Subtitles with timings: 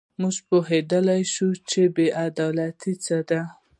[0.21, 3.41] موږ پوهېدلای شو چې بې عدالتي څه ده.